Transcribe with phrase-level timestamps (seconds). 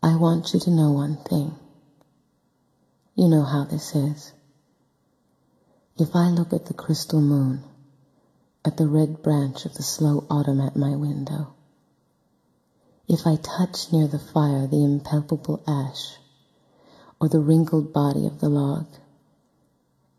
[0.00, 1.56] I want you to know one thing.
[3.16, 4.32] You know how this is.
[5.98, 7.64] If I look at the crystal moon,
[8.64, 11.52] at the red branch of the slow autumn at my window,
[13.08, 16.18] if I touch near the fire the impalpable ash,
[17.20, 18.86] or the wrinkled body of the log,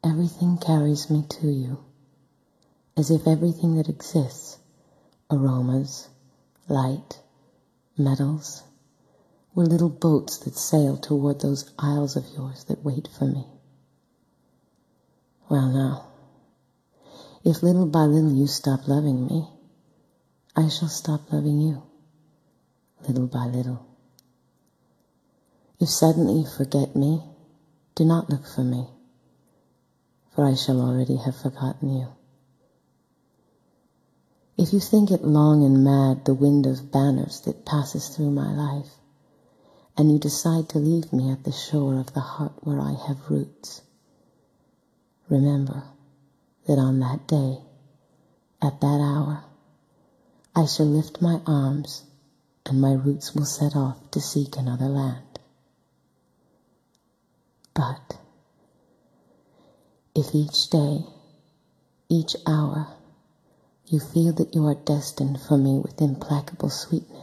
[0.03, 1.77] everything carries me to you,
[2.97, 4.57] as if everything that exists,
[5.31, 6.09] aromas,
[6.67, 7.21] light,
[7.97, 8.63] metals,
[9.59, 13.45] were little boats that sail toward those isles of yours that wait for me.
[15.49, 16.07] Well now,
[17.43, 19.49] if little by little you stop loving me,
[20.55, 21.83] I shall stop loving you,
[23.05, 23.85] little by little.
[25.77, 27.21] If suddenly you forget me,
[27.95, 28.87] do not look for me,
[30.33, 32.07] for I shall already have forgotten you.
[34.57, 38.53] If you think it long and mad the wind of banners that passes through my
[38.53, 38.87] life,
[39.99, 43.29] and you decide to leave me at the shore of the heart where I have
[43.29, 43.81] roots,
[45.27, 45.83] remember
[46.65, 47.57] that on that day,
[48.61, 49.43] at that hour,
[50.55, 52.05] I shall lift my arms
[52.65, 55.37] and my roots will set off to seek another land.
[57.73, 58.19] But
[60.15, 60.99] if each day,
[62.07, 62.87] each hour,
[63.85, 67.18] you feel that you are destined for me with implacable sweetness,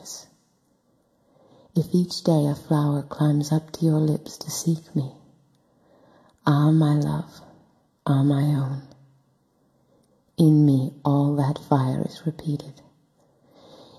[1.76, 5.12] if each day a flower climbs up to your lips to seek me,
[6.46, 7.40] ah, my love,
[8.06, 8.82] ah, my own,
[10.38, 12.80] in me all that fire is repeated.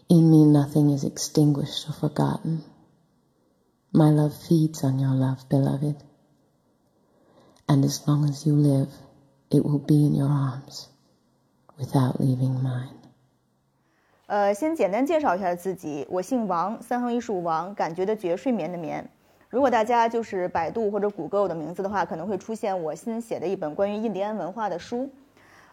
[0.10, 2.64] In me nothing is extinguished or forgotten.
[3.94, 5.98] My love feeds on your love, beloved.
[7.70, 8.90] And as long as you live,
[9.52, 10.88] it will be in your arms
[11.78, 13.07] without leaving mine.
[14.28, 19.10] 呃，先简单介绍一下自己，我姓王，三横一竖王，感觉的觉，睡眠的眠。
[19.50, 25.10] 如果大家就是百度或者谷歌我的名字的话，可能会出现我新写的一本关于印第安文化的书。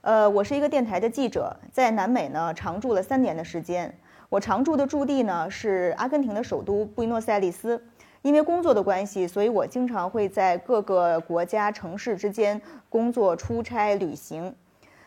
[0.03, 3.93] 呃，我是一个电台的记者，在南美呢常住了三年的时间。
[4.28, 7.83] 我常住的驻地呢是阿根廷的首都布宜诺斯艾利斯。
[8.23, 14.55] 因为工作的关系，所以我经常会在各个国家城市之间工作、出差、旅行。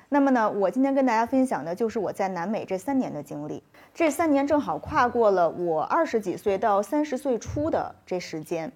[0.09, 3.62] 那么呢，我今天跟大家分享的就是我在南美这三年的经历。
[3.94, 8.72] 这三年正好跨过了我二十几岁到三十岁初的这时间。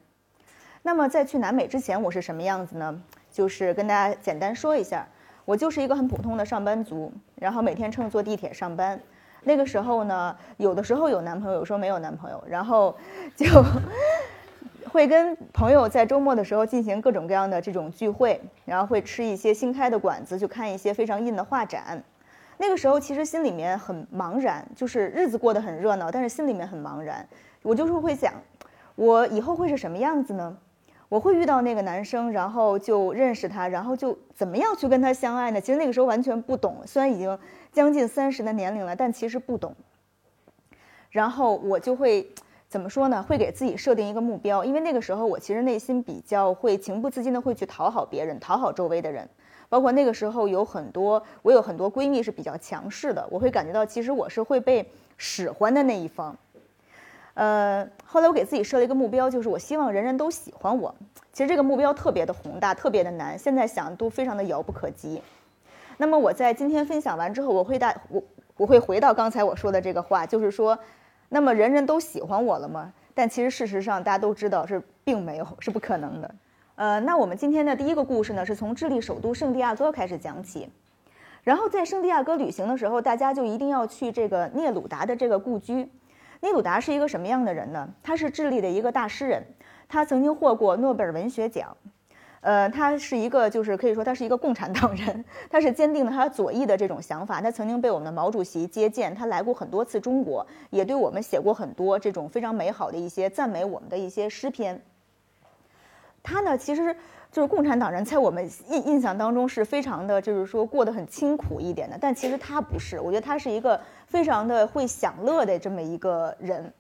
[0.82, 3.02] 那么在去南美之前，我是什么样子呢？
[3.32, 5.08] 就是跟大家简单说一下，
[5.46, 9.00] 我就是一个很普通的上班族，然后每天乘坐地铁上班。
[9.44, 12.94] 那个时候呢，有的时候有男朋友，有时候没有男朋友，然后
[13.38, 13.46] 就。
[14.92, 22.04] 会跟朋友在周末的时候进行各种各样的这种聚会，然后会吃一些新开的馆子，去看一些非常硬的画展。
[22.58, 27.26] 那个时候其实心里面很茫然，就是日子过得很热闹，但是心里面很茫然。
[27.64, 28.34] 我就是会想，
[28.96, 30.58] 我以后会是什么样子呢？
[31.08, 35.62] 我会遇到那个男生，然后就认识他，然后就怎么样去跟他相爱呢？
[35.62, 37.40] 其实那个时候完全不懂，虽然已经
[37.72, 39.74] 将近三十的年龄了，但其实不懂。
[41.12, 42.30] 然后我就会。
[42.72, 43.22] 怎么说呢？
[43.22, 49.28] 会给自己设定一个目标，因为那个时候我其实内心比较会情不自禁的会去讨好别人，讨好周围的人。
[49.68, 56.34] 包括那个时候有很多，我有很多闺蜜是比较强势的，我会感觉到其实我是会被使唤的那一方。
[57.34, 60.96] 呃，后来我给自己设了一个目标，就是我希望人人都喜欢我。
[61.34, 65.22] 其实这个目标特别的宏大，特别的难，现在想都非常的遥不可及。
[65.98, 68.24] 那么我在今天分享完之后，我会带我
[68.56, 70.80] 我会回到刚才我说的这个话，就是说。
[71.34, 72.92] 那么人人都喜欢我了吗？
[73.14, 76.36] 但其实事实上大家都知道是并没有，是不可能的。
[76.76, 80.70] 呃，那我们今天的第一个故事呢，是从智利首都圣地亚哥开始讲起。
[81.42, 85.90] 然后在圣地亚哥旅行的时候，大家就一定要去这个聂鲁达的这个故居。
[86.42, 87.88] 聂鲁达是一个什么样的人呢？
[88.04, 89.42] 他是智利的一个大诗人，
[89.88, 91.78] 他曾经获过诺贝尔文学奖。
[92.42, 97.40] 呃，他是一个，就是可以说他是一个共产党人，他是坚定了他左翼的这种想法。
[97.40, 104.82] 他曾经被我们的毛主席接见，他来过很多次中国，也对我们写过很多这种非常美好的一些赞美我们的一些诗篇。
[106.24, 106.96] 他呢，其实
[107.32, 111.98] 就是共产党人，在我们印印象当中是非常的，就是说过得很清苦一点的。
[112.02, 116.74] 但其实他不是，我觉得他是一个非常的会享乐的这么一个人。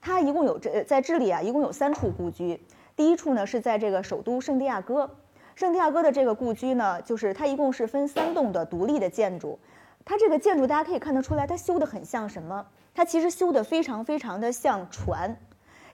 [0.00, 2.60] 他一共有这在智利啊，一共有三处故居。
[3.02, 5.10] 第一处呢是在这个首都圣地亚哥，
[5.56, 9.58] 圣地亚哥的这个故居呢，就是它一共是分三栋的独立的建筑。
[10.04, 12.64] 它这个建筑大家可以看得出来，它修得很像什么？
[12.94, 15.36] 它其实修得非常非常的像船，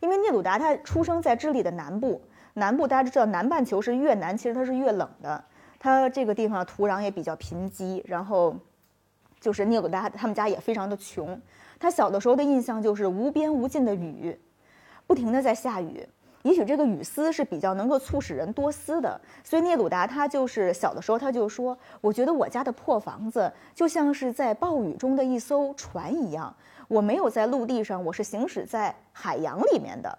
[0.01, 2.21] 因为聂鲁达他出生在智利的南部，
[2.53, 5.43] 南部大家都知道南半球是越南，其实它是越冷的，
[5.79, 8.55] 它这个地方土壤也比较贫瘠，然后
[9.41, 11.41] 就是聂鲁达他们家也非常的穷，
[11.81, 14.39] 他小的时候的印象就是无边无尽的雨。
[15.07, 16.07] 不停的在下雨。
[16.43, 26.55] 也许这个雨丝是比较能够促使人多思的，所以聂鲁达他就是小的时候他就说：“我觉得我家的破房子就像是在暴雨中的一艘船一样，
[26.87, 30.19] 我没有在陆地上，我是行驶在海洋里面的。”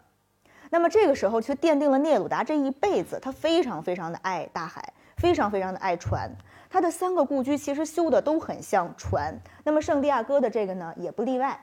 [0.70, 6.30] 那么这个时候却奠定了聂鲁达这一辈子，他非常非常的爱大海，非常非常的爱船。
[6.70, 11.60] 他的三个故居其实修的都很像船，那么圣地亚哥的这个呢也不例外。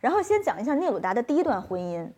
[0.00, 2.10] 然后先讲一下聂鲁达的第一段婚姻。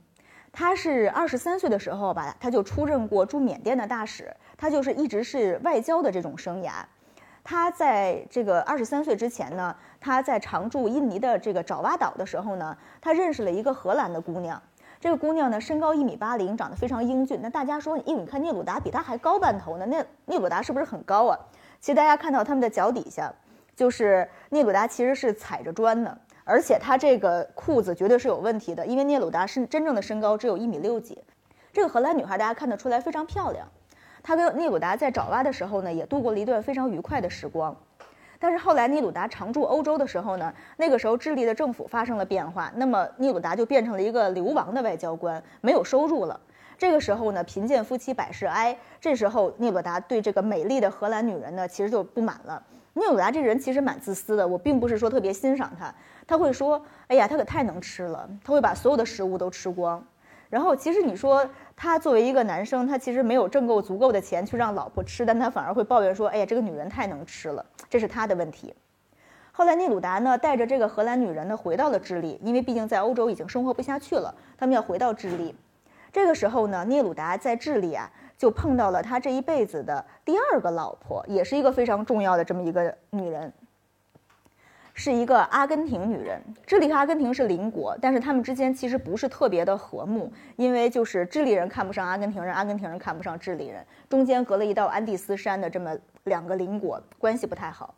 [0.53, 6.73] 他是二十三岁的时候吧，他就出任过驻缅甸的大使，他就是一直是外交的这种生涯。
[7.43, 14.63] 他在这个二十三岁之前呢，他在常驻印尼的这个爪哇岛的时候呢，他认识了一个荷兰的姑娘。
[15.01, 17.41] 这个姑娘呢，身高一米八零，长得非常英俊。
[17.43, 21.37] 那大家说，因为你看聂鲁达比她还高半头呢，那聂鲁达是不是很高啊？
[21.81, 23.33] 其实大家看到他们的脚底下，
[23.75, 26.17] 就是聂鲁达其实是踩着砖的。
[26.45, 31.19] 而且他这个裤子绝对是有问题的，因为聂鲁达是真正的身高只有一米六几。
[31.73, 33.67] 这个荷兰女孩大家看得出来非常漂亮。
[34.23, 37.77] 她跟聂鲁达在爪哇的时候呢，也度过了一段非常愉快的时光。
[38.39, 46.41] 但是后来聂鲁达常驻欧洲的时候呢，那个时候智利的政府发生了变化，那么聂鲁达就变成了一个流亡的外交官，没有收入了。
[46.77, 48.77] 这个时候呢，贫贱夫妻百事哀。
[49.01, 52.61] 这时候聂鲁达对这个美丽的荷兰女人呢，其实就不满了。
[52.95, 55.95] 聂鲁达这人其实蛮自私的，我并不是说特别欣赏他。
[56.27, 60.03] 他会说：“哎呀，他可太能吃了，他会把所有的食物都吃光。”
[60.49, 68.75] 然后，其实你说他作为一个男生，他其实没有挣够足够的钱去让老婆吃，但他反而会抱怨说：“哎呀，这个女人太能吃了。”这是他的问题。
[69.51, 75.55] 后来，聂鲁达呢带着这个荷兰女人呢回到了智利，因为毕竟在欧洲已经生活不下去了，他们要回到智利。
[76.13, 83.51] 这个时候呢，聂鲁达在智利啊就碰到了他这一辈子的第二个老婆，也是一个非常重要的这么一个女人。
[84.95, 97.95] 是一个阿根廷女人，智利和阿根廷是邻国，但是他们之间其实不是特别的和睦，因为就是智利人看不上阿根廷人，阿根廷人看不上智利人，中间隔了一道安第斯山的这么两个邻国，关系不太好。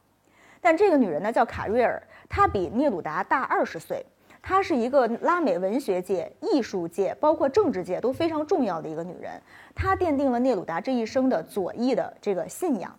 [0.60, 4.06] 但这个女人呢叫卡瑞尔，她比聂鲁达大二十岁，
[4.40, 9.32] 她是一个拉美文学界、艺术界，包括政治界都非常重要的一个女人，
[9.74, 12.96] 她奠定了聂鲁达这一生的左翼的这个信仰。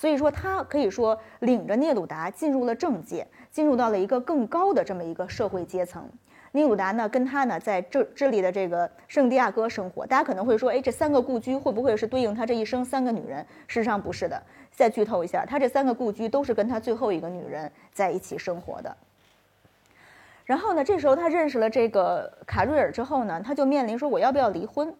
[0.00, 6.08] 所以说，他可以说领着聂鲁达进入了政界，进入到了一个更高的这么一个社会阶层。
[6.52, 10.06] 聂鲁达呢，跟他呢在这这里的这个圣地亚哥生活。
[10.06, 13.44] 大家可能会说，哎，这三个故居会不会是对应他这一生三个女人？
[13.66, 14.42] 事实上不是的。
[14.70, 18.96] 再剧透一下，他这三个故居都是跟他最后一个女人在一起生活的。
[20.46, 24.94] 然后呢，这时候他认识了这个卡瑞尔之后呢，他就面临说我要不要离婚？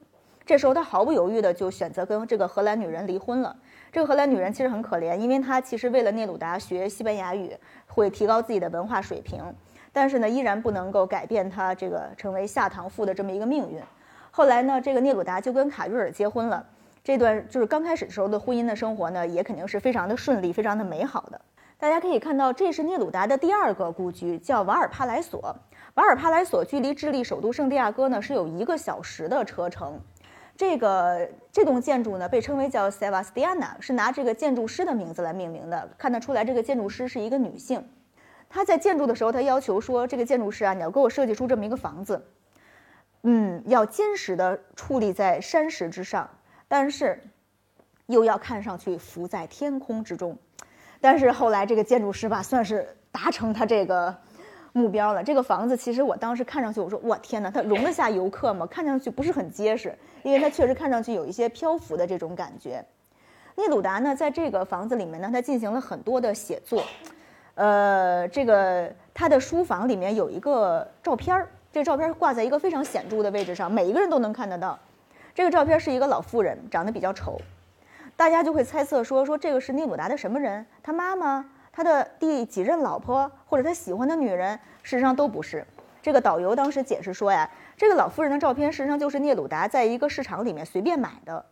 [0.44, 3.54] 这时候他毫不犹豫的就选择跟这个荷兰女人离婚了。
[3.92, 7.56] 这个荷兰女人其实很可怜，因为她其实为了聂鲁达学西班牙语，
[7.86, 9.42] 会提高自己的文化水平，
[9.92, 13.80] 但是呢，依然不能够改变她这个成为下堂妇的这么一个命运。
[14.30, 16.64] 后来呢，这个聂鲁达就跟卡瑞尔结婚了，
[17.02, 21.40] 这段就是刚开始的时候的婚姻的生活呢，也肯定是非常的顺利，非常的美好的。
[21.78, 25.56] 大家可以看到，这是聂鲁达的第二个故居，叫瓦尔帕莱索。
[25.94, 29.98] 瓦尔帕莱索距离智利首都圣地亚哥呢，是有一个小时的车程。
[30.60, 35.88] 这个这栋建筑呢，被称为叫 s e v a s t i a n a 是拿这个建筑师的名字来命名的。
[35.96, 37.82] 看得出来，这个建筑师是一个女性。
[38.46, 42.26] 她在建筑的时候，她要求说：“这个建筑师啊，你要给我设计出这么一个房子，
[43.22, 46.28] 嗯，要坚实的矗立在山石之上，
[46.68, 47.18] 但是
[48.04, 50.36] 又要看上去浮在天空之中。”
[51.00, 54.14] 但是后来这个建筑师吧，算是达成他这个。
[54.72, 58.66] 目标了，这个房子其实我当时看上去，我说我天哪，它容得下游客吗？
[58.66, 62.84] 看上去不是很结实，因为它确实看上去有一些漂浮的这种感觉。
[63.56, 66.84] 聂鲁达呢，在这个房子里面呢，他进行了很多的写作，
[67.56, 74.78] 呃，这个他的书房里面有一个照片儿，这个照片挂在一个非常显著的位置上，每一个人都能看得到。
[75.34, 77.38] 这个照片是一个老妇人，长得比较丑，
[78.16, 80.64] 大家就会猜测说，说这个是聂鲁达的什么人？
[80.82, 81.44] 他妈妈？
[81.72, 85.66] 他的第几任老婆或者他喜欢的女人，事实上都不是。
[86.02, 91.44] 这个导游当时解释说呀，这个老妇人的照片事实上就是聂鲁达在一个市场里面随便买的。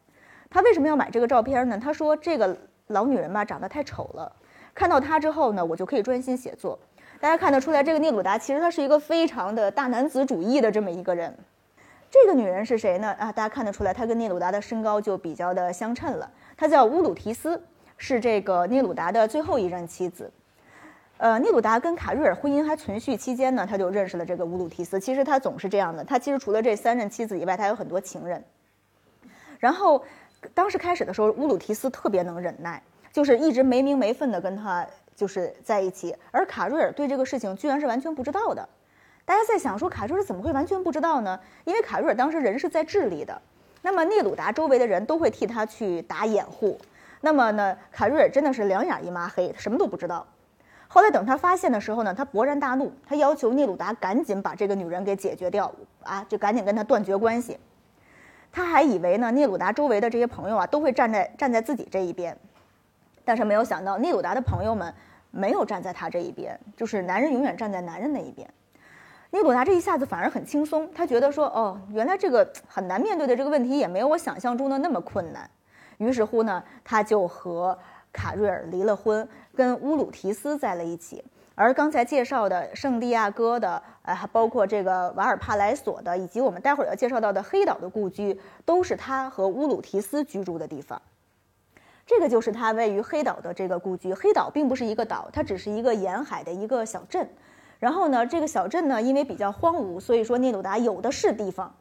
[0.50, 1.78] 他为什么要买这个照片呢？
[1.78, 2.56] 他说这个
[2.86, 4.32] 老女人吧长得太丑了，
[4.74, 6.78] 看到她之后呢，我就可以专心写作。
[7.20, 11.36] 大家看得出来，这个聂鲁达其实他是一个非常的大男子主义的这么一个人。
[12.10, 13.12] 这个女人是谁呢？
[13.18, 16.30] 啊，大家看得出来，她跟聂鲁达的身高就比较的相称了。
[16.56, 17.62] 她叫乌鲁提斯。
[17.98, 20.30] 是这个聂鲁达的最后一任妻子，
[21.18, 25.00] 呃，聂鲁达跟卡瑞尔婚姻还存续期间呢，他就认识了这个乌鲁提斯。
[25.00, 28.42] 其实他总是这样的，他其实除了这三任妻子以外，他有很多情人。
[29.58, 30.04] 然后，
[30.54, 32.80] 当时开始的时候，乌鲁提斯特别能忍耐，
[33.12, 34.86] 就是一直没名没分的跟他
[35.16, 38.68] 就是在一起，而卡瑞尔对这个事情居然是完全不知道的。
[39.24, 41.40] 大家在想说，卡瑞尔怎么会完全不知道呢？
[41.64, 43.42] 因为卡瑞尔当时人是在智利的，
[43.82, 46.78] 那么聂鲁达周围的人都会替他去打掩护。
[47.20, 50.26] 那么呢，卡瑞尔真的是两眼一抹黑，什么都不知道。
[50.86, 55.70] 后来等他发现的时候呢，他勃然大怒，他要求聂鲁达赶紧把这个女人给解决掉
[56.02, 57.58] 啊，就赶紧跟他断绝关系。
[58.50, 62.34] 他还以为呢，聂鲁达周围的这些朋友啊都会站在站在自己这一边，
[63.24, 64.94] 但是没有想到，聂鲁达的朋友们
[65.30, 68.48] 没有站在他这一边，就是男人永远站在男人那一边。
[69.30, 75.50] 聂鲁达这一下子反而很轻松，他觉得说，哦，原来这个很难面对的这个问题也没有我想象中的那么困难。
[75.98, 77.78] 于是乎呢，他就和
[78.12, 81.22] 卡瑞尔离了婚，跟乌鲁提斯在了一起。
[81.54, 91.02] 而刚才介绍的圣地亚哥的，呃，还包括这个瓦尔帕莱索的，以及我们待会儿要介绍到的黑岛的故居，都是他和乌鲁提斯居住的地方。
[92.06, 94.14] 这个就是他位于黑岛的这个故居。
[94.14, 97.28] 黑岛并不是一个岛，它只是一个沿海的一个小镇。
[97.80, 101.74] 然后呢，这个小镇呢，因为比较荒芜，所以说聂鲁达有的是地方。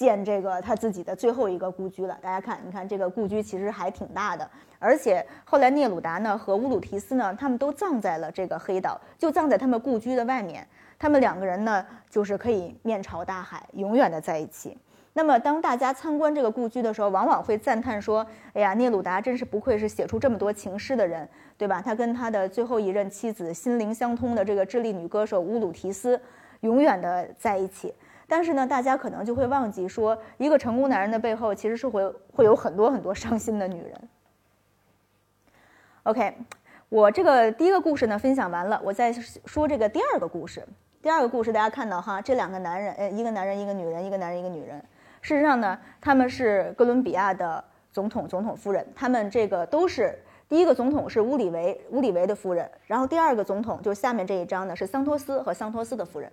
[0.00, 2.16] 建这个他自己的最后一个故居了。
[2.22, 10.66] 大家看，你看这个故居其实还挺大的，而且后来聂鲁达呢和乌鲁提斯呢，他们都葬在了这个黑岛，就葬在他们故居的外面。
[10.98, 14.74] 他们两个人呢，就是可以面朝大海，永远的在一起。
[15.12, 21.28] 那么当大家参观这个故居的时候，往往会赞叹说：“哎呀，聂鲁达真是不愧是写出这么多情诗的人，
[21.58, 21.82] 对吧？
[21.84, 26.18] 他跟他的最后一任妻子心灵相通的这个智利女歌手乌鲁提斯，
[26.60, 27.92] 永远的在一起。”
[28.30, 34.08] 但是呢，大家可能就会忘记说，一个成功男人的背后其实是会会有很多很多伤心的女人。
[36.04, 36.36] OK，
[36.88, 40.64] 我这个第一个故事呢分享完了，我再说这个第二个故事。
[41.02, 44.80] 第二个故事大家看到哈，这两个男人，呃，一个男人一个女人，一个男人一个女人。
[45.22, 50.16] 事实上呢，他们是哥伦比亚的总统总统夫人，他们这个都是
[50.48, 56.30] 第一个总统是乌里维乌里维的夫人，然后第二个总统就下面这一张呢是桑托斯和桑托斯的夫人。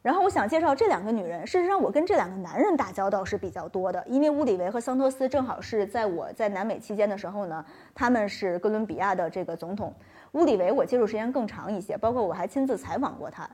[0.00, 1.46] 然后我想介绍这两个女人。
[1.46, 7.64] 事实上，我跟这两个男人打交道是比较多的，因为乌里维和桑托斯正好是在我在南美期间的时候呢，
[7.94, 9.92] 他们是哥伦比亚的这个总统。
[10.32, 13.48] 乌里维我接触时间更长一些，包括我还亲自采访过他。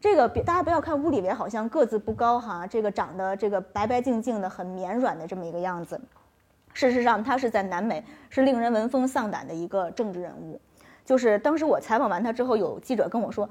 [0.00, 6.00] 这个别大家不要看乌里维好像个子不高哈，这个长得这个白白净净的，很绵软的这么一个样子。
[6.72, 10.60] 事实上，他是在南美是令人闻风丧胆的一个政治人物。
[11.04, 13.50] 就是当时我采访完他之后，有记者跟我说。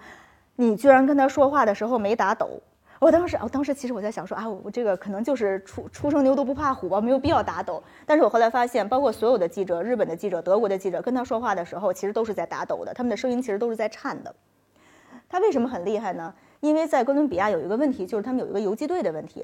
[0.61, 2.61] 你居然跟他说话的时候没打抖，
[2.99, 7.81] 我当时，我当时其实我在想说啊，我这个可能就是初初生牛犊不怕虎吧，没有必要打抖。
[8.05, 14.35] 但是我后来发现，包括所有的记者，日本的记者、德国的记者跟他说话的时候，其实都是在打抖的，他们的声音其实都是在颤的。
[15.27, 16.31] 他为什么很厉害呢？
[16.59, 19.43] 因为在哥伦比亚有一个问题，就是他们有一个游击队的问题，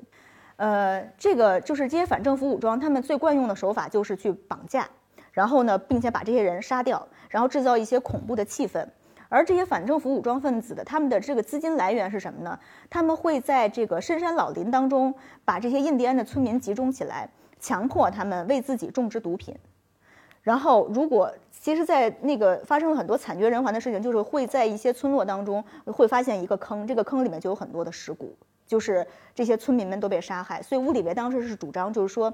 [0.57, 4.87] 呃，这个就是这些反政府武装，他们最惯用的手法就是去绑架，
[5.31, 8.85] 然后呢，并且把这些人杀掉，然后制造一些恐怖的气氛。
[9.29, 12.59] 而这些反政府武装分子的他们的这个资金来源是什么呢？
[12.89, 17.29] 他们会在这个深山老林当中把这些印第安的村民集中起来，
[17.59, 19.55] 强迫他们为自己种植毒品。
[20.41, 28.33] 然后，如果其实，在那个发生了很多惨绝人寰的事情，就是会在一些村落当中会发现一个坑，这个坑里面就有很多的尸骨，
[28.65, 29.05] 就是
[29.35, 30.61] 这些村民们都被杀害。
[30.61, 32.33] 所以乌里维当时是主张，就是说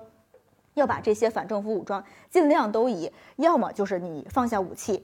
[0.75, 5.03] 要把这些反政府武装尽量都以要么就是你放下武器。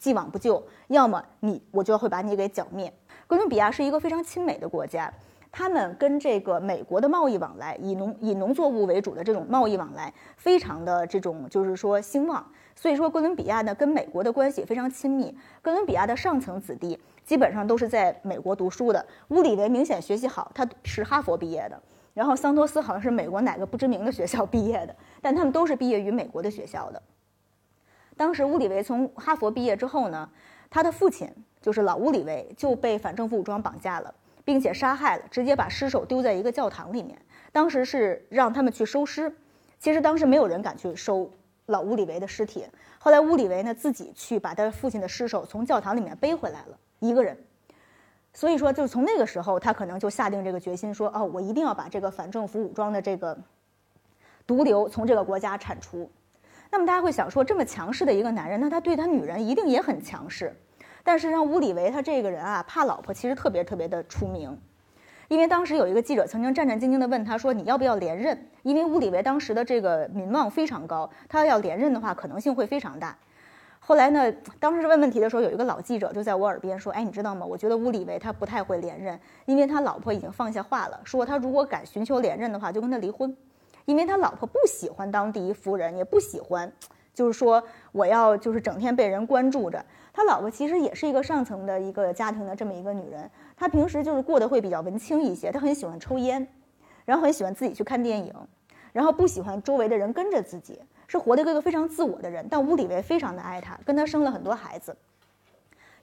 [0.00, 2.92] 既往不咎，要么你我就会把你给剿灭。
[3.26, 5.12] 哥伦比亚是一个非常亲美的国家，
[5.52, 12.44] 他们跟这个美国的贸易往来，以农以农作物为主的这种贸易往来，非常的这种就是说兴旺。
[12.74, 15.36] 所以说哥伦比亚呢跟美国的关系非常亲密。
[15.60, 19.04] 哥伦比亚的上层子弟基本上都是在美国读书的。
[19.28, 21.78] 乌里维明显学习好，他是哈佛毕业的。
[22.14, 27.00] 然后桑托斯好像是美国哪个不知名的学校毕业的，但他们都是毕业于美国的学校的。
[28.20, 30.28] 当时乌里维从哈佛毕业之后呢，
[30.68, 31.26] 他的父亲
[31.62, 37.18] 就是老乌里维就被反政府武装绑架了，并且杀害了，直接把尸首丢在一个教堂里面。
[37.50, 39.34] 当时是让他们去收尸，
[39.78, 41.30] 其实当时没有人敢去收
[41.64, 42.66] 老乌里维的尸体。
[42.98, 47.34] 后来乌里维呢自己去把他父亲的尸首从教堂里面背回来了，一个人。
[48.34, 53.38] 所以说，就从那个时候，他可能就下定这个决心，说哦，我一定要把这个反政府武装的这个
[54.46, 56.10] 毒瘤从这个国家铲除。
[56.70, 60.54] 那么大家会想说，这么强势的一个男人，那他对他女人一定也很强势。
[61.02, 64.56] 但是让乌里维他这个人啊，怕老婆，其实特别特别的出名。
[65.28, 73.16] 因为当时有一个记者曾经战战兢兢地问他说：“你要不要连任？”因为乌里维当时的这个民望非常高，他要连任的话，可能性会非常大。
[73.78, 77.46] 后来呢，当时问问题的时候，有一个老记者就在我耳边说：“哎，你知道吗？
[77.46, 83.34] 我觉得乌里维他不太会连任，因为他老婆已经放下话了，说他如果敢寻求连任的话，就跟他离婚。”
[83.90, 86.72] 因为他老婆不喜欢当第一夫人，也不喜欢，
[87.12, 89.84] 就是说我要就是整天被人关注着。
[90.12, 96.46] 他老婆其实也是一个上层的一个家庭的这么一个女人，她平时就是过得会比较文青一些，她很喜欢抽烟，
[97.04, 98.32] 然后很喜欢自己去看电影，
[98.92, 102.46] 然后不喜欢周围的人跟着自己，是活的一个非常自我的人。
[102.48, 104.96] 但乌里维非常的爱她，跟她生了很多孩子。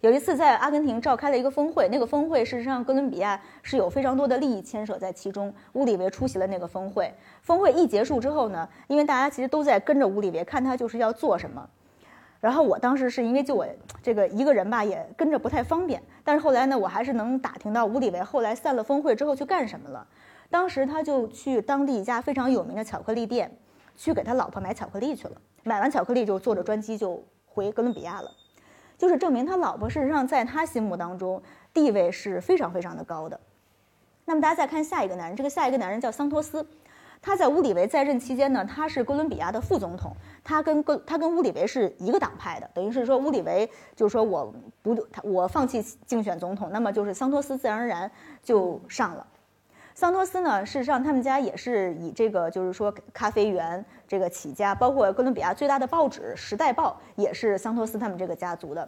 [0.01, 5.51] 有一次在阿根廷召开了一个峰会，那个峰会事实上哥伦比亚是有非常多的利益牵扯在其中。
[5.73, 7.11] 乌里维出席了那个峰会，
[7.41, 11.67] 峰会一结束之后呢，因为大家其实都在跟着乌里维看他就是要做什么。
[12.39, 13.65] 然后我当时是因为就我
[14.03, 15.99] 这个一个人吧，也跟着不太方便。
[16.23, 20.05] 但是后来呢，我还是能打听到乌里维后来散了峰会之后去干什么了。
[20.51, 23.51] 当时他就去当地一家非常有名的巧克力店，
[23.95, 25.33] 去给他老婆买巧克力去了。
[25.63, 28.31] 买完巧克力就坐着专机就回哥伦比亚了。
[28.97, 31.41] 就是证明他老婆事实上在他心目当中
[31.73, 33.39] 地位是非常非常的高的。
[34.25, 36.67] 那么大家再看下一个男人，这个下一个男人叫桑托斯，
[37.21, 40.11] 他在乌里维在任期间呢，他是哥伦比亚的副总统，
[40.43, 48.11] 他跟哥他跟乌里维是一个党派的，等于是说乌里维就是说我不他我放弃竞选总统，那么就是桑托斯自然而然
[48.43, 49.25] 就上了。
[49.97, 58.87] 桑托斯呢，事实上他们家也是以这个就是说咖啡园这个起家，包括哥伦比亚最大的报纸《时代报》也是桑托斯他们这个家族的。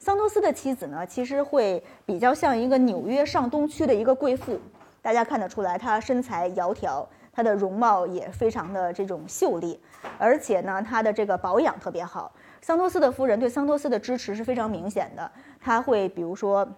[0.00, 4.58] 桑托斯的妻子呢，其实会比较像一个纽约上东区的一个贵妇，
[5.00, 9.80] 大家看得出来，她身材窈窕，她的容貌也非常的这种秀丽，
[10.18, 12.32] 而且呢，她的这个保养特别好。
[12.60, 16.68] 桑托斯的夫人对桑托斯的支持是非常明显的，他会比如说。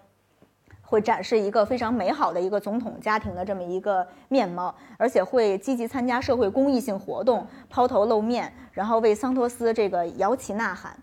[0.91, 10.93] 会展示一个非常美好的一个总统家庭的这么一个面貌，而且会积极参加社会公益性活动，抛头露面，然后为桑托斯这个摇旗呐喊。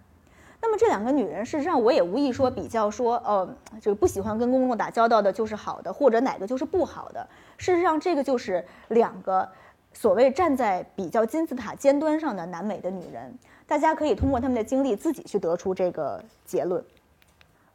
[0.60, 3.48] 那么这两个女人，事实上我也无意说比较说，呃，
[3.80, 7.26] 就不喜欢跟公共打交道的就是好的，或者哪个就是不好的。
[7.56, 9.48] 事实上，这个就是两个
[9.94, 13.34] 所谓站在比较金字塔尖端上的南美的女人。
[13.66, 16.84] 大家可以通过她们的经历自己去得出这个结论。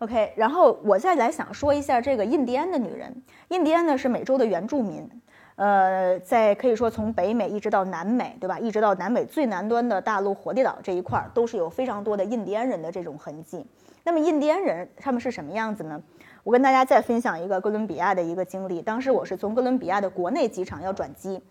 [0.03, 3.23] OK，然后我再来想说一下这个印第安的女人。
[3.47, 5.09] 印第安呢是美洲的原住民，
[5.55, 8.59] 呃，在可以说从北美一直到南美，对吧？
[8.59, 13.65] 一直到南美最南端的大陆火地岛这一块儿，都是有非常多的印第安人的这种痕迹。
[14.03, 16.01] 那么印第安人他们是什么样子呢？
[16.43, 18.81] 我跟大家再分享一个哥伦比亚的一个经历。
[18.81, 21.41] 当时我是从哥伦比亚的国内机场要转机，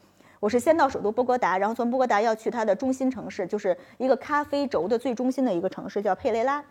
[0.41, 6.63] 我是先到首都波哥达，然后从波哥达要去它的中心城市，就是一个咖啡轴的最中心的一个城市，叫佩雷拉。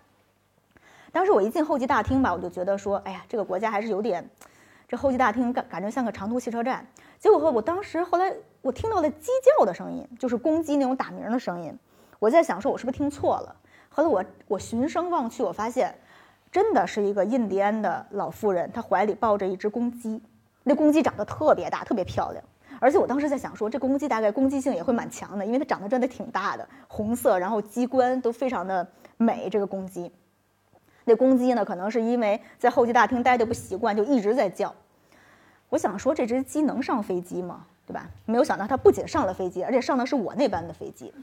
[1.11, 4.27] 当时我一进候机大厅吧，我就觉得说，哎呀，这个国家还是有点，
[4.87, 6.85] 这候机大厅感感觉像个长途汽车站。
[7.19, 9.27] 结果和我当时后来我听到了鸡
[9.59, 11.77] 叫的声音，就是公鸡那种打鸣的声音。
[12.17, 13.55] 我在想说，我是不是听错了？
[13.89, 15.93] 后来我我循声望去，我发现，
[16.51, 20.21] 真的是一个印第安的老妇人，她怀里抱着一只公鸡。
[20.63, 22.43] 那公鸡长得特别大，特别漂亮。
[22.79, 29.49] 而且我当时在想说，这公鸡大概攻击性也会蛮强的，因为它长得真的挺大的，红色，然后鸡冠都非常的美。
[29.49, 30.11] 这个公鸡。
[31.05, 31.65] 那公鸡呢？
[31.65, 34.73] 可能是因为在候机大厅待的不习惯，就一直在叫。
[35.69, 37.65] 我想说，这只鸡能上飞机吗？
[37.87, 38.07] 对吧？
[38.25, 41.13] 没有想到它不仅上了飞机，而且上的是我那班的飞机。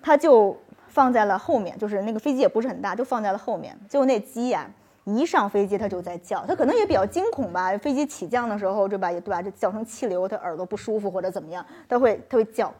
[0.00, 0.56] 它就
[0.88, 3.76] 放在了后面，就是那个飞机也不是很大，就放在了后面。
[3.88, 4.70] 结果那鸡呀，
[5.04, 7.76] 一上飞机它就在叫，它可能也比较惊恐吧。
[7.78, 9.10] 飞机起降的时候，对吧？
[9.10, 9.42] 对吧？
[9.42, 12.72] 就叫成气流，它耳朵不舒服或者怎么样，它会它会叫。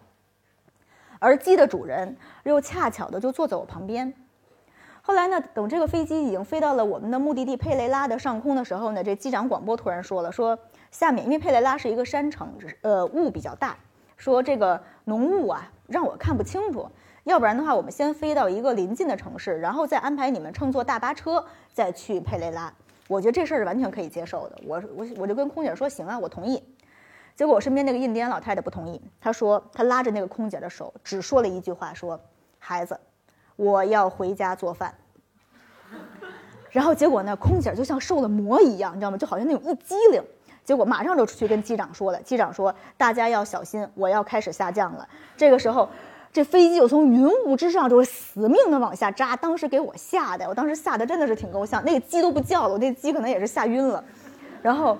[1.18, 4.14] 而鸡的主人又恰巧的就坐在我旁边。
[5.02, 5.40] 后来呢？
[5.54, 10.58] 等这个飞机已经飞到了我们的目的地佩雷拉的上空的时候呢，这机长广播突然说了：“说
[10.90, 13.76] 下面因为佩雷拉是一个山城，呃，雾比较大，
[14.16, 16.86] 说这个浓雾啊让我看不清楚。
[17.24, 22.72] 要不然的话，我们先飞到一个临近的城市，然后再安排你们乘坐大巴车再去佩雷拉。
[23.08, 24.58] 我觉得这事儿是完全可以接受的。
[24.66, 26.62] 我我我就跟空姐说行啊，我同意。
[27.34, 32.20] 结果我身边那个印第安老太太不同意，她说她拉着那个空姐的手，只说了一句话：说
[32.58, 32.98] 孩子。”
[33.56, 34.94] 我要回家做饭，
[36.70, 39.16] 然后结果呢，空姐就像受了魔一样，你知道吗？
[39.18, 40.22] 就好像那种一激灵，
[40.64, 42.20] 结果马上就出去跟机长说了。
[42.22, 45.88] 机长说：“大家要小心，我要开始下降了。”这个时候，
[46.32, 54.02] 这飞机就从云雾之上就是死命的往下扎，当时给我吓的，我当时吓得真的是挺够呛，那个鸡都不叫了，我那鸡可能也是吓晕了。
[54.62, 54.96] 然后，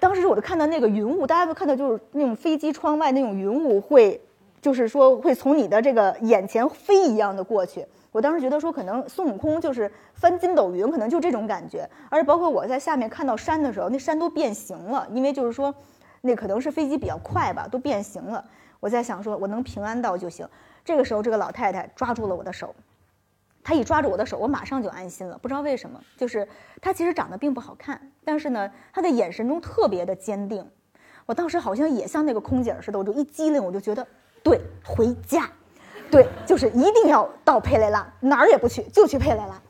[0.00, 4.20] 当时我就看到那个云雾，大家都看到就是那种飞机窗外那种云雾会。
[4.60, 11.88] 就是说会从你的这个眼前飞一样的过去，我当时觉得说可能孙悟空就是翻筋斗云，可能就这种感觉。
[12.10, 15.74] 而且包括我在下面看到山的时候，那山都变形了，因为就是说，
[16.20, 18.44] 那可能是飞机比较快吧，都变形了。
[18.80, 20.48] 我在想说我能平安到就行。
[20.84, 22.74] 这个时候，这个老太太抓住了我的手，
[23.62, 25.38] 她一抓住我的手，我马上就安心了。
[25.38, 26.48] 不知道为什么，就是
[26.80, 30.66] 她其实长得并不好看，但是呢，她的眼神中特别的坚定。
[31.26, 34.06] 我当时好像也像那个空姐似的，我就一激灵，我就觉得。
[34.48, 35.46] 对，回家，
[36.10, 39.60] 对，就是一定要到佩雷拉，哪儿也不去，就去佩雷拉。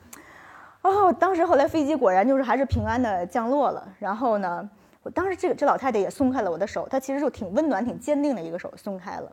[0.82, 3.88] 哦，当时后来飞机果然就是还是平安的降落了。
[3.98, 4.70] 然后呢，
[5.02, 9.32] 我当时这个这老太太也松开了我的手，她其实就挺温暖、挺坚定的一个手松开了。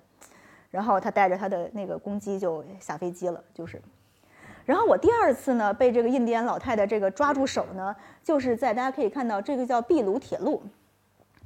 [0.72, 3.80] 然后她带着她的那个公鸡就下飞机了，就是。
[4.66, 10.64] 然后我第二次呢被这个印第安老太太这个抓住手呢，就是在大家可以看到这个叫秘鲁铁路。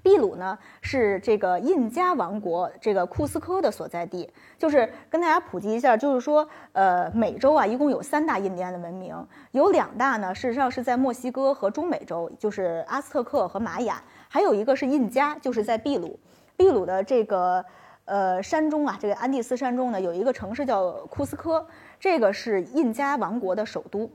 [0.03, 9.15] 秘鲁呢是这个印加王国这个库斯科的所在地，就是跟大家普及一下，就是说，呃，美洲啊一共有三大印第安的文明，
[9.51, 16.19] 有两大呢事实上是在墨西哥和中美洲，就是阿斯特克和玛雅，还有一个是印加，就是在秘鲁。
[16.55, 17.63] 秘鲁的这个
[18.05, 21.65] 呃山中啊，这个安第斯山中呢有一个城市叫库斯科，
[21.99, 24.09] 这个是印加王国的首都。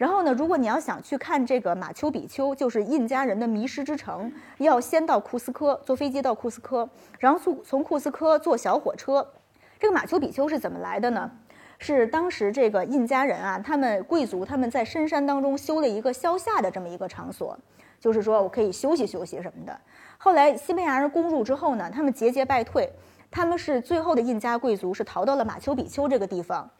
[0.00, 9.34] 然后呢，如果你要想去看这个马丘比丘，就是印加人的迷失之城，要先到库斯科，坐飞机到库斯科，然后从从库斯科坐小火车。
[9.78, 11.30] 这个马丘比丘是怎么来的呢？
[11.78, 17.54] 是当时这个印加人啊，他们贵族他们在深山当中修了一个消夏的这么一个场所，
[18.00, 19.80] 就是说我可以休息休息什么的。
[20.16, 22.90] 后来西班牙人攻入之后呢，他们节节败退，
[23.30, 26.70] 他们是最后的印加贵族是逃到了马丘比丘这个地方。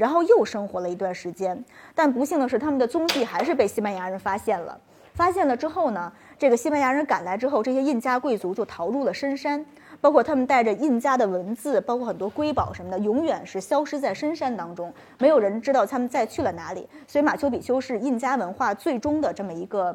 [0.00, 1.62] 然后又生活了一段时间，
[1.94, 4.80] 但不幸的是，他们的踪迹还是被西班牙人发现了。
[5.12, 9.62] 发现了之后呢，这个西班牙人赶来之后，这些印加贵族就逃入了深山，
[10.00, 16.88] 包括他们带着印加的文字，包括很多瑰宝什么的，永远是消失在深山当中，没有人知道他们再去了哪里。
[17.06, 19.94] 所以马丘比丘是印加文化最终的这么一个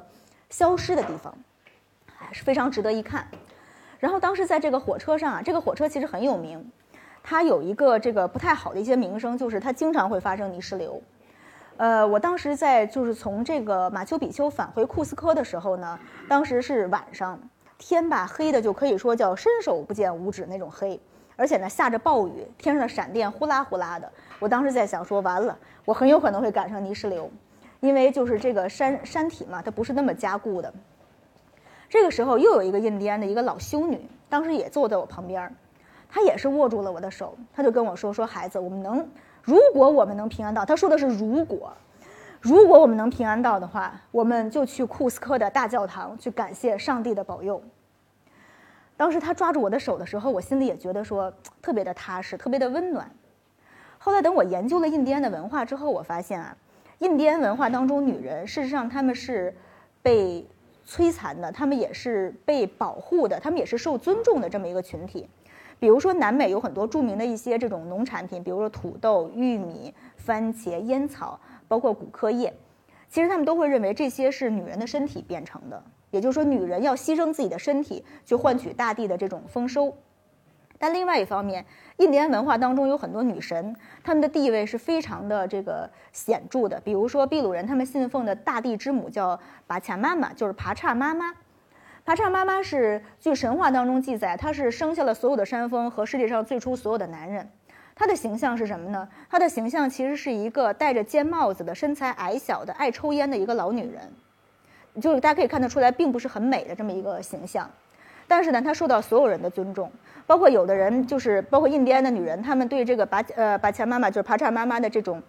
[0.52, 1.36] 消失的地方，
[2.16, 3.28] 还是非常值得一看。
[4.00, 6.64] 然后当时在这个火车上啊，这个火车其实很有名。
[7.28, 11.02] 它有一个这个不太好的一些名声，就是它经常会发生泥石流。
[11.78, 17.40] 呃，我当时在就是从这个马丘比丘返回库斯科的时候呢，当时是晚上，
[17.80, 21.00] 天吧黑的就可以说叫伸手不见五指那种黑，
[21.36, 24.08] 而且呢下着暴雨，天上的闪电呼啦呼啦的。
[24.38, 27.28] 我当时在想说，完了，我很有可能会赶上泥石流，
[27.80, 30.72] 因为就是这个山山体嘛，它不是那么加固的。
[31.90, 35.52] 这个时候又有一个印第安的一个老修女，当时也坐在我旁边儿。
[36.16, 39.06] 他也是握住了我的手，他就跟我说：“说孩子，我们能，
[39.44, 41.74] 如果我们能平安到，他说的是如果，
[42.40, 47.62] 如果我们能平安到的话，我们就去库斯科的大教堂去感谢上帝的保佑。”
[48.96, 53.12] 当时他抓住我的手的时候，我心里也觉得说特别的踏实，特别的温暖。
[53.98, 56.56] 后来等我研究了印第安的文化之后，我发现啊，
[57.00, 59.54] 印第安文化当中女人事实上她们是
[60.02, 60.48] 被
[60.88, 65.28] 摧残的，她们也是被保护的，她们也是受尊重的这么一个群体。
[65.80, 72.54] 比如说，南美有很多著名的一些这种农产品，比如说土豆、玉米、番茄、烟草，包括骨科叶。
[73.08, 79.96] 其实他们都会认为这些是女人的身体变成的，也就是说，女人要牺牲自己的身体去换取大地的这种丰收。
[80.78, 81.66] 但另外一方面，
[81.98, 86.80] 印第安文化当中有很多女神，她们的地位是非常的这个显著的。
[86.82, 91.34] 比如说，秘鲁人他们信奉的大地之母叫巴恰妈妈，就是爬叉妈妈。
[92.06, 97.50] 爬叉妈妈是据神话当中记载，她是生下了所有的山峰和世界上最初所有的男人。
[97.96, 99.10] 她的形象是什么呢？
[99.28, 104.14] 她的形象其实是一个戴着尖帽子的、身材矮小的、爱抽烟的一个老女人，
[105.02, 107.68] 就是大家可以看得出来，并不是很美的这么一个形象。
[108.28, 109.92] 但是呢，她受到所有人的尊重，
[110.28, 115.20] 包括有的人就是包括印第安的女人，她们对这个巴呃巴恰妈妈就是爬叉妈妈的这种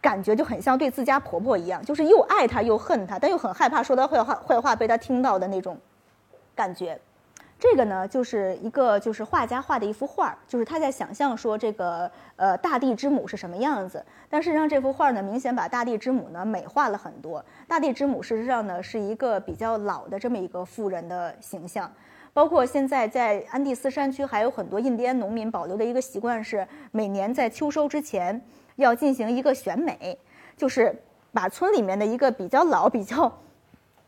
[0.00, 5.78] 感觉就很像对自家婆婆一样，就是又爱她又恨她，但又很害怕说她坏话坏话被她听到的那种。
[6.58, 7.00] 感觉，
[7.56, 14.04] 这个呢，就是一个就是画家画的一幅画，就是他在想象说这个呃大地之母是什么样子。
[14.28, 17.44] 但事实上，这幅画呢，明显把大地之母呢美化了很多。
[17.68, 21.88] 大地之母事实上呢，是一个比较老的这么一个妇人的形象。
[22.34, 28.40] 包括现在在安第斯山区，还有很多印第安农民保留的一个习惯是，每年在秋收之前
[28.74, 30.18] 要进行一个选美，
[30.56, 30.92] 就是
[31.32, 33.32] 把村里面的一个比较老、比较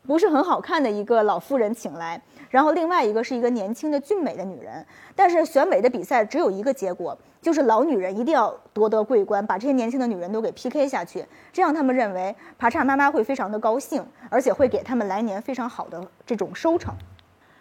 [0.06, 2.20] 不是很好看的一个老妇人请来。
[2.50, 4.84] 然后另外一个是一个年轻的俊美的女人，
[5.14, 16.92] 但是选美的比赛只有一个结果，就是老女人一定要夺得桂冠，把这些年轻的女人都给 PK 下去，这样他们认为爬叉妈妈会非常的高兴，而且会给他们来年非常好的这种收成。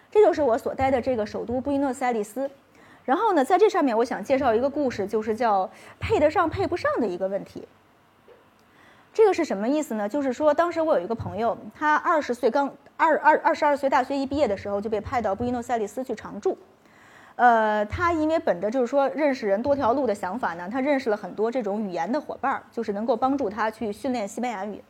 [0.10, 2.50] 这就是我所待的这个首都布宜诺斯艾利斯。
[3.06, 7.68] 然后呢，在这上面我想介绍一个故事，就是叫配得上配不上的一个问题。
[9.14, 10.08] 这个是什么意思呢？
[10.08, 16.58] 就是说，当时我有一个朋友，他二十岁刚二二二十二岁大学一毕业的时候就被派到布宜诺斯艾利斯去常住。
[17.38, 24.84] 呃，他因为本着就是说认识人多条路的想法呢，他认识了很多这种语言的伙伴，就是能够帮助他去训练西班牙语。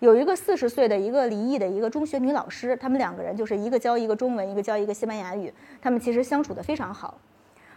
[0.00, 7.16] 有一个四十岁的一个离异的一个中学女老师，他们两个人就是一个教一个中文，一个教一个西班牙语，他们其实相处的非常好。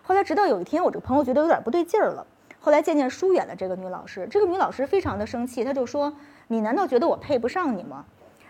[0.01, 2.25] 后来直到有一天，我这个朋友觉得有点不对劲儿了。
[2.59, 4.27] 后来渐渐疏远了这个女老师。
[4.31, 6.11] 这个女老师非常的生气，她就说
[6.49, 8.03] ：“你难道觉得我配不上你吗？”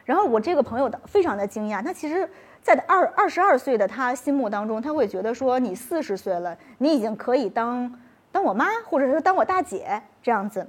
[0.06, 2.30] 然后我这个朋友非常的惊讶，他其实，
[2.62, 8.00] 在二二十二岁的他心目当中，他会觉得说：“你四十岁了，你已经可以当
[8.32, 10.66] 当我妈，或者是当我大姐这样子。”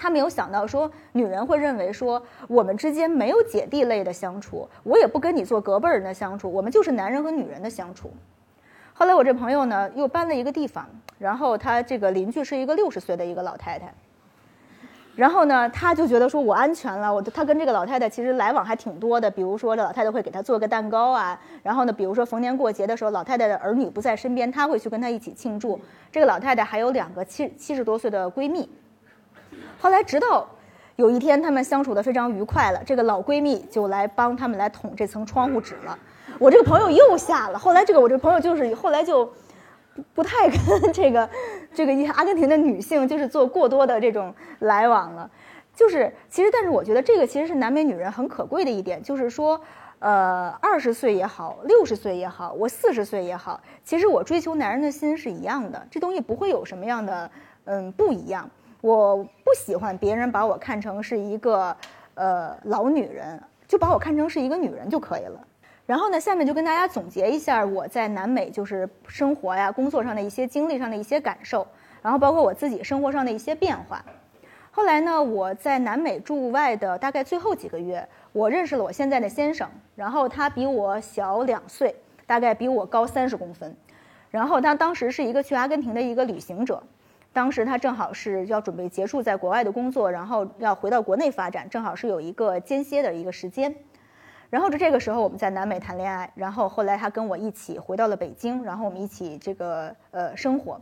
[0.00, 8.10] 他没有想到说，女人会认为说，我们之间没有姐弟类的相处，我也不跟你做隔辈人的相处，我们就是男人和女人的相处。
[8.94, 10.86] 后来我这朋友呢，又搬了一个地方，
[11.18, 13.92] 然后他这个邻居是一个六十岁的一个老太太，
[15.18, 25.80] 然后呢，他就觉得说我安全了，我他跟这个老太太其实来往还挺多的，比如说这老太太会给他做个蛋糕啊，然后呢，比如说逢年过节的时候，老太太的儿女不在身边，他会去跟他一起庆祝。
[26.12, 28.70] 这个老太太还有两个七七十多岁的闺蜜。
[29.80, 30.46] 后来，直到
[30.94, 35.98] 有一天，他们相处的非常愉快了，这个老闺蜜就来帮他们来捅这层窗户纸了。
[36.38, 37.58] 我这个朋友又下了。
[37.58, 39.28] 后来，这个我这个朋友就是后来就
[40.14, 41.28] 不太跟这个
[41.74, 45.30] 这个阿根廷的女性就是做过多的这种来往了。
[45.74, 49.60] 就是其实，但是我觉得这个其实是南美女人很可贵的一点，就是说，
[50.00, 57.30] 呃，二十岁也好，六十岁也好，我四十岁也好，其实我追求男人的心是一样的，这东西不会有什么样的
[57.66, 58.50] 嗯不一样。
[58.80, 61.76] 我不喜欢别人把我看成是一个，
[62.14, 65.40] 呃，老女人，就把我看成是一个女人就可以了。
[65.88, 71.66] 然后呢，下面就跟大家总结一下我在南美就是生活呀、工作上的一些经历上的一些感受，
[72.02, 74.04] 然后包括我自己生活上的一些变化。
[74.70, 81.96] 后来呢，我在南美驻外的大概最后几个月，我认识了我现在的先生，然后他比我小两岁，
[82.26, 83.74] 大概比我高三十公分，
[84.30, 86.82] 然后他当时是一个去阿根廷的一个旅行者。
[87.32, 93.74] 当时他正好是要准备结束在国外的工作，然后要回到国内发展，正好是有一个间歇的一个时间。
[94.50, 100.80] 然后就这个时候我们在南美谈恋爱，然后后来他跟我一起回到了北京，然后我们一起这个呃生活。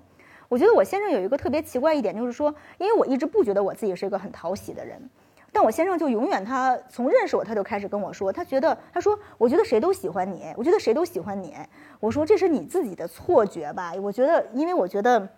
[0.49, 5.11] 我觉得我先生有一个特别奇怪一点，就是说，因为我一直不觉得我自己是一个很讨喜的人，
[5.53, 11.55] 但我先生就永远他从认识我他就开始跟我说，他觉得他说我觉得谁都喜欢你，我觉得谁都喜欢你。
[12.01, 13.93] 我说这是你自己的错觉吧？
[14.01, 15.29] 我觉得因为我觉得。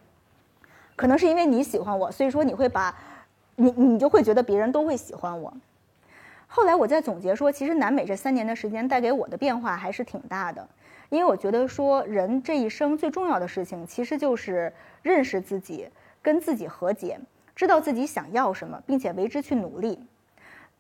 [0.96, 2.92] 可能是因为你喜欢我，所以说你会把，
[3.54, 5.54] 你你就会觉得别人都会喜欢我。
[6.50, 10.66] 后来我在总结说，其实南美这三年的时间带给我的变化还是挺大的，
[11.10, 15.86] 因为我觉得说人这一生最重要的事情其实就是认识自己，
[16.22, 17.20] 跟自己和解，
[17.54, 20.00] 知道自己想要什么，并且为之去努力。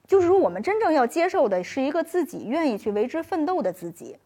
[0.06, 4.16] 就是说，我们真正要接受的是一个自己愿意去为之奋斗的自己。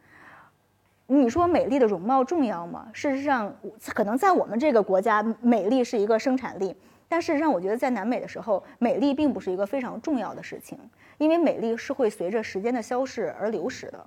[1.09, 2.89] 你说美丽的容貌重要吗？
[2.93, 3.53] 事实上，
[3.93, 6.75] 可能在我们这个国家，美丽是一个生产力。
[7.09, 10.79] 但事实上，我觉得在南美的时候，美丽并不是一个非常重要的事情，
[11.23, 14.05] 因为美丽是会随着时间的消逝而流逝的。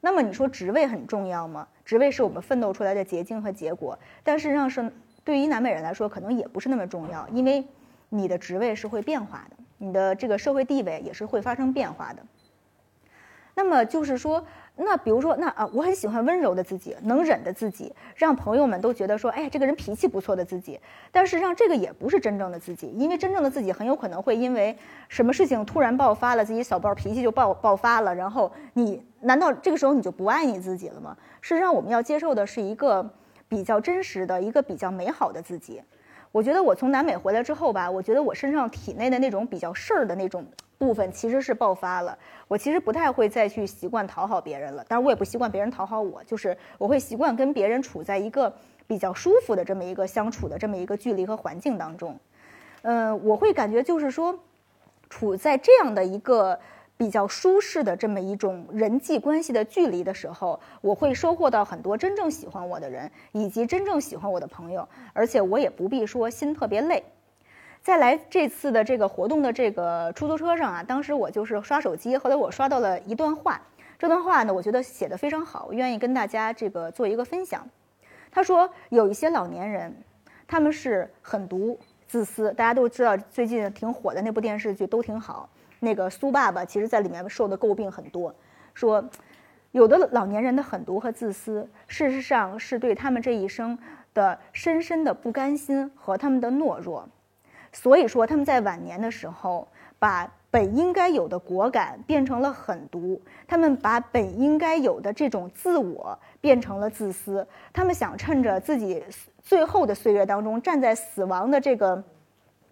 [0.00, 1.66] 那么你说职位很重要吗？
[1.84, 4.92] 职位是我们奋斗出来的结晶和结果，但事实上是
[5.24, 7.64] 对于南美人来说，可能也不是那么重要，因为
[8.10, 12.22] 你的职位是会变化的，你的这个社会地位也是会发生变化的。
[13.56, 14.46] 那么就是说。
[14.76, 20.80] 那比如说，那啊，我很喜欢温柔的自己，能忍的自己，让朋友们都觉得说，哎呀，这个人脾气不错的自己。
[21.12, 24.76] 但实际上，这个也不是真正的自己，因为真正的自己很有可能会因为
[25.08, 31.16] 什么事情突然爆发了，自己小暴脾气就爆爆发了，然后你难道这个时候你就不爱你自己了吗？
[31.40, 33.08] 事实上，我们要接受的是一个
[33.48, 35.82] 比较真实的一个比较美好的自己。
[36.32, 40.44] 我觉得我从南美回来之后吧，我觉得我身上体内的那种比较事儿的那种
[40.78, 42.18] 部分其实是爆发了。
[42.48, 48.52] 我其实不太会再去习惯讨好别人了，当然我也不习惯别人讨好我，就是我会习惯跟别人处在一个
[48.86, 52.18] 比较舒服的这么一个相处的这么一个距离和环境当中。
[52.80, 54.38] 嗯，我会感觉就是说，
[55.10, 56.58] 处在这样的一个。
[56.96, 67.02] 比较舒适的这么一种人际关系的距离的时候，我会收获到很多真正喜欢我的人，以及真正喜欢我的朋友，而且我也不必说心特别累。
[67.82, 73.60] 再来这次的这个活动的这个出租车上啊，当时我就是刷手机，后来我刷到了一段话，
[73.98, 77.68] 这段话呢，我觉得写的非常好，我愿意跟大家这个做一个分享。
[78.30, 79.92] 他说有一些老年人，
[80.46, 81.76] 他们是狠毒
[82.06, 85.48] 自私，大家都知道最近挺火的那部电视剧都挺好。
[85.84, 88.32] 那个苏爸爸其实在里面受的诟病很多，
[88.72, 89.04] 说
[89.72, 93.76] 有的老年人的狠毒和自私，事实上是对他们这一生
[94.14, 97.08] 的深深的不甘心和他们的懦弱，
[97.72, 99.66] 所以说他们在晚年的时候，
[99.98, 109.02] 把本应该有的果敢变成了狠毒，他们把本应该有的这种自我变成了自私，他们想趁着自己
[109.42, 112.00] 最后的岁月当中，站在死亡的这个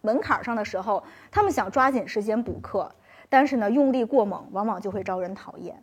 [0.01, 2.88] 门槛上的时候，他们想抓紧时间补课。
[3.30, 5.74] 但是呢，用力过猛，往往就会招人讨厌。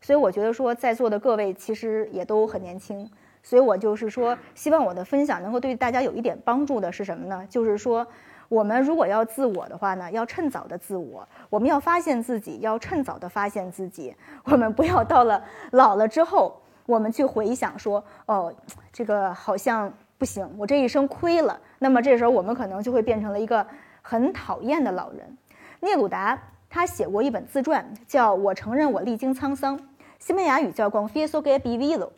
[0.00, 3.08] 所以我觉得说，在座的各位其实也都很年轻，
[3.42, 7.46] 所以我就是说，希望我的分享能够对大家有一点帮助的是什么呢？
[7.48, 8.06] 就是说，
[8.48, 14.14] 我们如果要自我的话呢，要趁早的自我；我们要发现自己，要趁早的发现自己。
[14.44, 18.52] 我们不要到了老了之后，我们去回想说，哦，
[18.92, 21.58] 这个好像不行，我这一生亏了。
[21.78, 23.66] 那么这时候我们可能就会变成了一个
[24.02, 25.38] 很讨厌的老人。
[25.80, 26.38] 聂鲁达
[26.74, 29.78] 他写过一本自传，叫我承认我历经沧桑，
[30.18, 32.12] 西班牙语叫 Confieso que v i v i d o。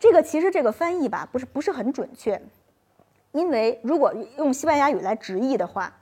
[0.00, 2.40] 这个其实这个翻译吧，不是不是很准确，
[3.32, 5.92] 因为如果用西班牙语来直译的话，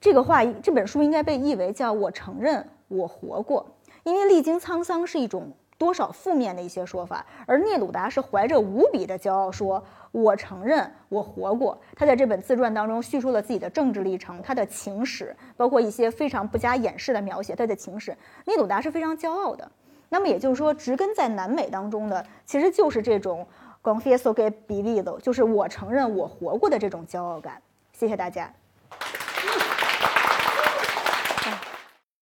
[0.00, 5.52] 这个话这本书应该被译为叫我承认我活过，因为历经沧桑是一种。
[5.78, 18.14] 多少负面的一些说法，而聂鲁达是怀着无比的骄傲说：“我承认我活过。”他在这本自传当中叙述了自己的政治历程、他的情史，包括一些非常不加掩饰的描写他的情史。
[18.44, 19.70] 聂鲁达是非常骄傲的。
[20.08, 23.46] 那么也就是说，植根在南美当中的，其实就是这种
[23.82, 27.62] “confieso que vivido”，就是我承认我活过的这种骄傲感。
[27.92, 28.52] 谢谢大家。